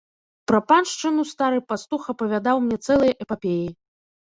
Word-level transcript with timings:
Пра 0.51 0.61
паншчыну 0.71 1.25
стары 1.33 1.59
пастух 1.73 2.09
апавядаў 2.15 2.65
мне 2.65 2.77
цэлыя 2.89 3.13
эпапеі. 3.29 3.63